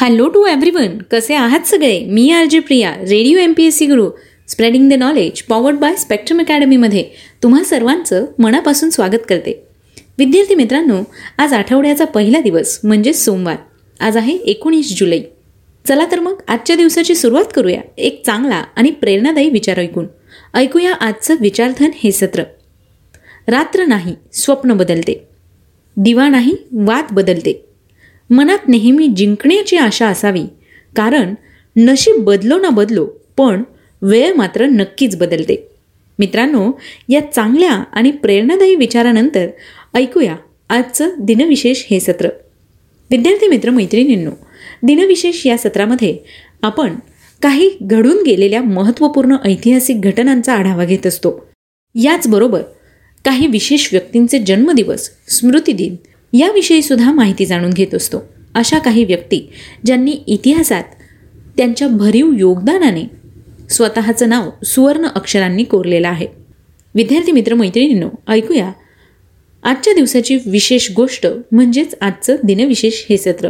[0.00, 2.04] Hello to everyone कसे आहात सगळे?
[2.04, 4.10] मी R J Priya radio M P S C Guru.
[4.48, 7.04] Spreading the knowledge powered by spectrum अकॅडमीमध्ये
[7.42, 9.66] तुम्हा सर्वांचं मनापासून स्वागत करते.
[10.18, 11.02] विद्यार्थी मित्रांनो
[11.38, 13.56] आज आठवड्याचा पहिला दिवस म्हणजे सोमवार.
[14.00, 15.20] आज आहे एकोणीस जुलै.
[15.88, 20.06] चला तर मग आजच्या दिवसाची सुरुवात करूया एक चांगला आणि प्रेरणादायी विचार ऐकून.
[20.54, 22.42] ऐकूया आजचं विचारधन हे सत्र.
[23.48, 25.28] रात्र नाही स्वप्न बदलते.
[25.96, 27.67] दिवा नाही वाद बदलते.
[28.30, 30.42] मनात नेहमी जिंकण्याची आशा असावी.
[30.96, 31.34] कारण
[31.76, 33.62] नशीब बदलो ना बदलो पण
[34.02, 35.68] वेळ मात्र नक्कीच बदलते.
[36.18, 36.72] मित्रांनो
[37.08, 39.46] या चांगल्या आणि प्रेरणादायी विचारानंतर
[39.94, 40.36] ऐकूया
[40.68, 42.28] आजचं दिनविशेष हे सत्र.
[43.10, 44.30] विद्यार्थी मित्र मैत्रिणींनो
[44.82, 46.18] दिनविशेष या सत्रामध्ये
[46.62, 46.94] आपण
[47.42, 51.48] काही घडून गेलेल्या महत्त्वपूर्ण ऐतिहासिक घटनांचा आढावा घेत असतो.
[51.94, 52.62] याचबरोबर
[53.24, 55.96] काही विशेष व्यक्तींचे जन्मदिवस स्मृतिदिन
[56.32, 58.18] याविषयी सुद्धा माहिती जाणून घेत असतो.
[58.54, 59.50] अशा काही व्यक्ती
[59.86, 60.84] ज्यांनी इतिहासात
[61.56, 63.04] त्यांच्या भरीव योगदानाने
[63.70, 66.26] स्वतःचं नाव सुवर्ण अक्षरांनी कोरलेलं आहे.
[66.94, 68.72] विद्यार्थी मित्र मैत्रिणींनो ऐकूया.
[69.62, 73.48] आजच्या दिवसाची विशेष गोष्ट म्हणजेच आजचं दिनविशेष हे सत्र.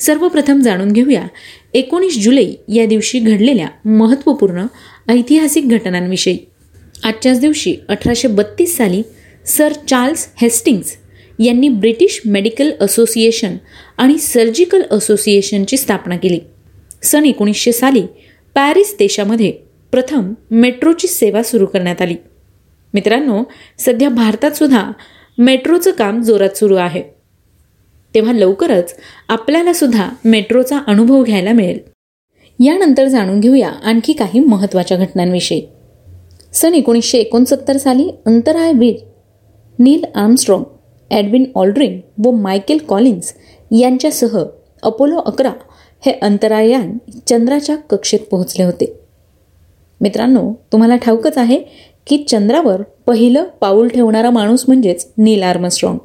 [0.00, 1.26] सर्वप्रथम जाणून घेऊया.
[1.74, 4.66] एकोणीस जुलै या दिवशी घडलेल्या महत्त्वपूर्ण
[5.08, 6.38] ऐतिहासिक घटनांविषयी.
[7.04, 9.02] आजच्याच दिवशी अठराशे बत्तीस साली
[9.46, 10.96] सर चार्ल्स हेस्टिंग्स
[11.38, 13.56] यांनी ब्रिटिश मेडिकल असोसिएशन
[13.96, 16.38] आणि सर्जिकल असोसिएशनची स्थापना केली.
[17.02, 18.02] सन एकोणीसशे साली
[18.54, 19.50] पॅरिस देशामध्ये
[19.92, 22.14] प्रथम मेट्रोची सेवा सुरू करण्यात आली.
[22.94, 23.42] मित्रांनो
[23.78, 24.90] सध्या भारतातसुद्धा
[25.38, 27.02] मेट्रोचं काम जोरात सुरू आहे.
[28.14, 28.94] तेव्हा लवकरच
[29.28, 31.78] आपल्याला सुद्धा मेट्रोचा अनुभव घ्यायला मिळेल.
[32.64, 35.66] यानंतर जाणून घेऊया आणखी काही महत्त्वाच्या घटनांविषयी.
[36.54, 38.94] सन एकोणीसशे एकोणसत्तर साली अंतराळवीर
[39.78, 40.64] नील आर्मस्ट्रॉंग
[41.12, 43.32] ॲडविन ऑल्ड्रिंग व मायकेल कॉलिन्स
[43.70, 44.38] यांच्यासह
[44.82, 45.52] अपोलो अकरा
[46.06, 46.96] हे अंतरायान
[47.28, 48.92] चंद्राच्या कक्षेत पोहोचले होते.
[50.00, 51.58] मित्रांनो तुम्हाला ठाऊकच आहे
[52.06, 55.98] की चंद्रावर पहिलं पाऊल ठेवणारा माणूस म्हणजेच नील आर्मस्ट्रॉंग.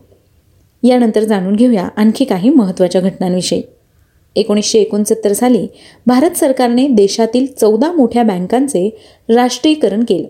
[0.84, 3.62] यानंतर जाणून घेऊया आणखी काही महत्त्वाच्या घटनांविषयी.
[4.36, 5.68] एकोणीसशे एकोणसत्तर साली
[6.06, 8.90] भारत सरकारने देशातील चौदा मोठ्या बँकांचे
[9.30, 10.28] राष्ट्रीयकरण केलं.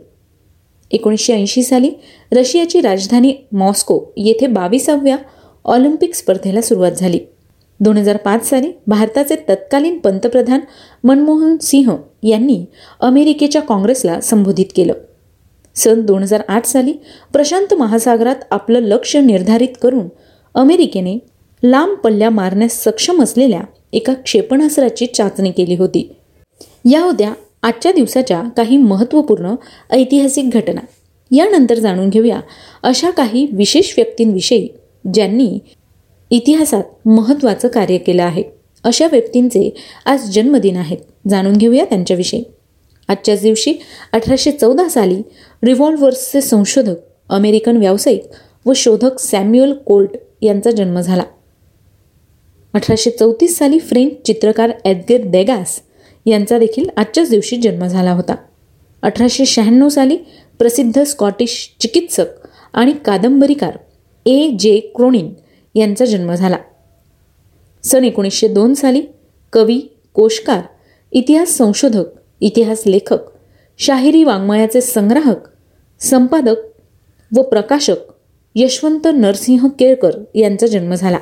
[0.92, 1.90] एकोणीसशे ऐंशी साली
[2.32, 5.18] रशियाची राजधानी मॉस्को येथे बावीसाव्या
[5.66, 7.20] ऑलिम्पिक स्पर्धेला सुरुवात झाली.
[7.80, 10.60] दोन हजार पाच साली भारताचे तत्कालीन पंतप्रधान
[11.04, 12.66] मनमोहन सिंह यांनी
[13.00, 14.94] अमेरिकेच्या काँग्रेसला संबोधित केलं.
[15.76, 16.94] सन दोन हजार आठ साली
[17.34, 20.08] प्रशांत महासागरात आपलं लक्ष निर्धारित करून
[20.56, 21.18] अमेरिकेने
[21.64, 23.62] लांब पल्ल्या मारण्यास सक्षम असलेल्या
[23.94, 26.10] एका क्षेपणास्त्राची चाचणी केली होती.
[26.92, 27.34] या होत्या
[27.68, 29.56] आजच्या दिवसाच्या काही महत्त्वपूर्ण
[29.92, 30.82] ऐतिहासिक घटना.
[31.32, 32.40] यानंतर जाणून घेऊया
[32.84, 34.68] अशा काही विशेष व्यक्तींविषयी
[35.14, 35.60] ज्यांनी
[36.32, 38.44] इतिहासात महत्त्वाचं कार्य केलं आहे.
[38.84, 39.70] अशा व्यक्तींचे
[40.06, 40.98] आज जन्मदिन आहेत.
[41.30, 42.44] जाणून घेऊया त्यांच्याविषयी.
[43.08, 43.74] आजच्याच दिवशी
[44.14, 45.22] अठराशे चौदा साली
[45.64, 46.96] रिव्हॉल्वर्सचे संशोधक
[47.30, 48.24] अमेरिकन व्यावसायिक
[48.66, 51.24] व शोधक सॅम्युअल कोल्ट यांचा जन्म झाला.
[52.74, 55.80] अठराशे चौतीस साली फ्रेंच चित्रकार एडगर देगास
[56.28, 58.36] यांचा देखील आजच्याच दिवशी जन्म झाला होता.
[59.02, 60.18] अठराशे शहाण्णव साली
[60.60, 62.26] प्रसिद्ध स्कॉटिश चिकित्सक
[62.74, 63.78] आणि कादंबरीकार
[64.26, 65.34] ए जे क्रोनिन
[65.76, 66.58] यांचा जन्म झाला.
[67.84, 69.02] सन एकोणीसशे दोन साली
[69.54, 69.80] कवी
[70.14, 70.62] कोशकार
[71.12, 72.06] इतिहास संशोधक
[72.42, 73.20] इतिहास लेखक
[73.78, 75.38] शाहिरी वाङ्मयाचे संग्राहक
[76.00, 76.56] संपादक
[77.36, 77.96] व प्रकाशक
[78.56, 81.20] यशवंत नरसिंह केळकर यांचा जन्म झाला.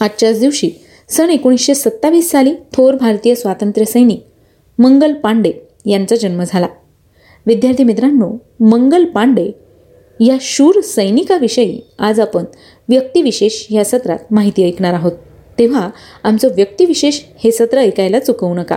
[0.00, 0.70] आजच्याच दिवशी
[1.08, 4.24] सन एकोणीसशे सत्तावीस साली थोर भारतीय स्वातंत्र्य सैनिक
[4.78, 5.52] मंगल पांडे
[5.86, 6.66] यांचा जन्म झाला.
[7.46, 8.30] विद्यार्थी मित्रांनो
[8.60, 9.50] मंगल पांडे
[10.20, 12.44] या शूर सैनिकाविषयी आज आपण
[12.88, 15.12] व्यक्तिविशेष या सत्रात माहिती ऐकणार आहोत.
[15.58, 15.90] तेव्हा
[16.22, 18.76] आमचं व्यक्तिविशेष हे सत्र ऐकायला चुकवू नका.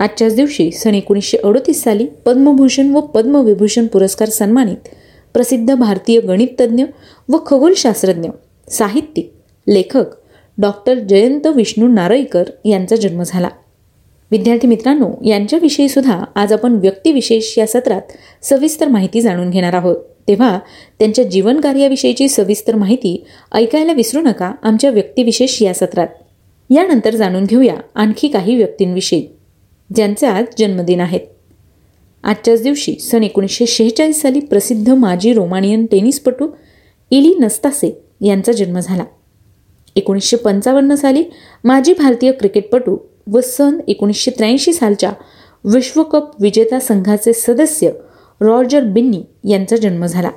[0.00, 4.88] आजच्याच दिवशी सन एकोणीसशे अडोतीस साली पद्मभूषण व पद्मविभूषण पुरस्कार सन्मानित
[5.34, 6.84] प्रसिद्ध भारतीय गणिततज्ञ
[7.28, 8.28] व खगोलशास्त्रज्ञ
[8.68, 9.32] साहित्यिक
[9.68, 10.04] लेखक
[10.58, 13.48] डॉक्टर जयंत विष्णू नारळीकर यांचा जन्म झाला.
[14.30, 18.02] विद्यार्थी मित्रांनो यांच्याविषयी सुद्धा आज आपण व्यक्तिविशेष या सत्रात
[18.42, 19.96] सविस्तर माहिती जाणून घेणार आहोत.
[20.28, 20.58] तेव्हा
[20.98, 26.08] त्यांच्या जीवनकार्याविषयीची सविस्तर माहिती ऐकायला विसरू नका आमच्या व्यक्तिविशेष या सत्रात.
[26.70, 29.26] यानंतर जाणून घेऊया आणखी काही व्यक्तींविषयी
[29.94, 31.20] ज्यांचे आज जन्मदिन आहेत.
[32.22, 36.48] आजच्याच दिवशी सन एकोणीसशे शेहेचाळीस साली प्रसिद्ध माजी रोमानियन टेनिसपटू
[37.10, 39.04] इली नस्तासे यांचा जन्म झाला.
[39.96, 41.24] एकोणीसशे पंचावन्न साली
[41.64, 42.96] माजी भारतीय क्रिकेटपटू
[43.32, 45.12] व सन एकोणीसशे त्र्याऐंशी सालच्या
[45.64, 47.90] विश्वकप विजेता संघाचे सदस्य
[48.40, 50.30] रॉजर बिन्नी यांचा जन्म झाला.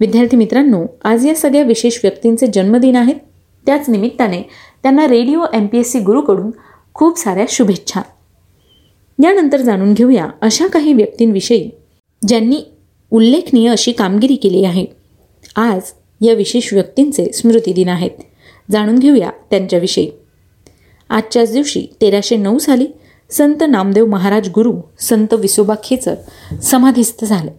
[0.00, 3.14] विद्यार्थी मित्रांनो आज या सगळ्या विशेष व्यक्तींचे जन्मदिन आहेत.
[3.66, 4.42] त्याच निमित्ताने
[4.82, 6.50] त्यांना radio M P S C गुरुकडून
[6.94, 8.00] खूप साऱ्या शुभेच्छा.
[9.22, 11.70] यानंतर जाणून घेऊया अशा काही व्यक्तींविषयी
[12.28, 12.62] ज्यांनी
[13.10, 14.86] उल्लेखनीय अशी कामगिरी केली आहे.
[15.56, 15.80] आज
[16.20, 18.10] या विशेष व्यक्तींचे स्मृतिदिन आहेत.
[18.70, 20.10] जाणून घेऊया त्यांच्याविषयी.
[21.08, 22.86] आजच्याच दिवशी तेराशे नऊ साली
[23.30, 26.14] संत नामदेव महाराज गुरु संत विसोबा खेचर
[26.62, 27.50] समाधीस्थ झाले.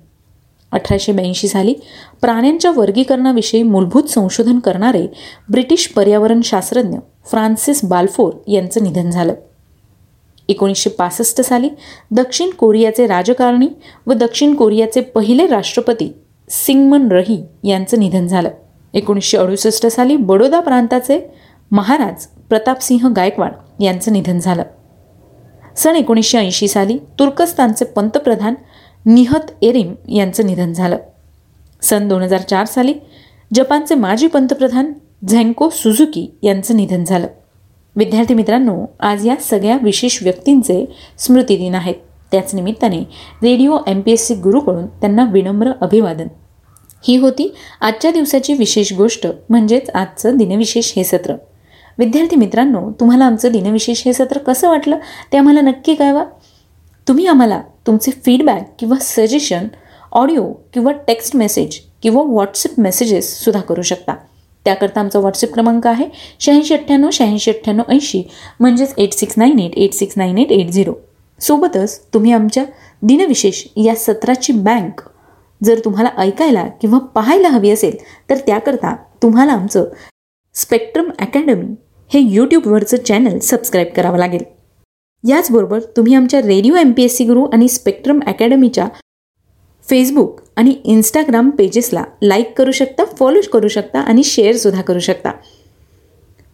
[0.72, 1.74] अठराशे ब्याऐंशी साली
[2.22, 5.08] प्राण्यांच्या वर्गीकरणाविषयी मूलभूत संशोधन करणारे
[5.52, 9.34] ब्रिटिश पर्यावरण शास्त्रज्ञ फ्रान्सिस बाल्फोर यांचं निधन झालं.
[10.50, 11.70] एकोणीसशे पासष्ट साली
[12.12, 13.68] दक्षिण कोरियाचे राजकारणी
[14.08, 16.14] व दक्षिण कोरियाचे पहिले राष्ट्रपती
[16.50, 18.50] सिंगमन रही यांचं निधन झालं.
[18.94, 21.20] एकोणीसशे अडुसष्ट साली बडोदा प्रांताचे
[21.72, 24.64] महाराज प्रतापसिंह गायकवाड यांचं निधन झालं.
[25.76, 28.54] सन एकोणीसशे ऐंशी साली तुर्कस्तानचे पंतप्रधान
[29.06, 30.98] निहत एरिम यांचं निधन झालं.
[31.82, 32.94] सन दोन हजार चार साली
[33.54, 34.94] जपानचे माजी पंतप्रधान
[35.28, 37.28] झेंको सुझुकी यांचं निधन झालं.
[37.96, 40.86] विद्यार्थी मित्रांनो आज या सगळ्या विशेष व्यक्तींचे
[41.18, 41.96] स्मृतिदिन आहेत.
[42.32, 43.00] त्याच निमित्ताने
[43.44, 46.28] radio M P S C गुरुकडून त्यांना विनम्र अभिवादन.
[47.04, 51.36] ही होती आजच्या दिवसाची विशेष गोष्ट म्हणजेच आजचं दिनविशेष हे सत्र.
[51.98, 54.98] विद्यार्थी मित्रांनो तुम्हाला आमचं दिनविशेष हे सत्र कसं वाटलं
[55.34, 56.24] ते आम्हाला नक्की कळवा.
[57.08, 59.68] तुम्ही आम्हाला तुमचे फीडबॅक किंवा सजेशन
[60.12, 64.16] ऑडिओ किंवा टेक्स्ट मेसेज किंवा व्हॉट्सअप मेसेजेससुद्धा करू शकता.
[64.66, 66.06] त्याकरता आमचा व्हॉट्सअप क्रमांक आहे
[66.40, 68.22] शहाऐंशी अठ्ठ्याण्णव शहाऐंशी अठ्ठ्याण्णव ऐंशी
[68.60, 70.94] म्हणजेच eight six nine eight eight six nine eight eight zero
[71.40, 72.64] सोबतच तुम्ही आमच्या
[73.02, 75.02] दिनविशेष या सत्राची बँक
[75.64, 77.96] जर तुम्हाला ऐकायला किंवा पाहायला हवी असेल
[78.30, 79.86] तर त्याकरता तुम्हाला आमचं
[80.54, 81.76] स्पेक्ट्रम अकॅडमी
[82.14, 84.44] हे यूट्यूबवरचं चॅनल सबस्क्राईब करावं लागेल.
[85.30, 88.88] याचबरोबर तुम्ही आमच्या radio M P S C Guru आणि स्पेक्ट्रम अकॅडमीच्या
[89.90, 95.32] फेसबुक आणि इंस्टाग्राम पेजेसला लाईक करू शकता फॉलो करू शकता आणि शेअरसुद्धा करू शकता.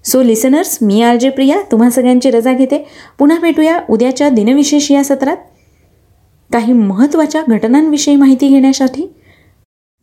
[0.06, 2.88] सो लिसनर्स मी आर जे प्रिया तुम्हा सगळ्यांची रजा घेते.
[3.20, 5.38] पुन्हा भेटूया उद्याच्या दिनविशेष या सत्रात.
[6.52, 9.08] काही महत्त्वाच्या घटनांविषयी माहिती घेण्यासाठी?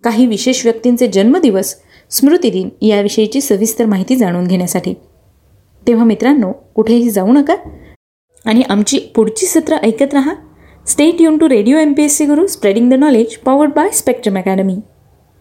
[0.05, 1.75] काही विशेष व्यक्तींचे जन्मदिवस
[2.11, 4.94] स्मृतिदिन याविषयीची सविस्तर माहिती जाणून घेण्यासाठी.
[5.87, 7.56] तेव्हा मित्रांनो कुठेही जाऊ नका
[8.44, 10.35] आणि आमची पुढची सत्र ऐकत रहा.
[10.87, 14.38] Stay युन to radio M P S C Guru spreading the knowledge powered by spectrum
[14.38, 14.76] academy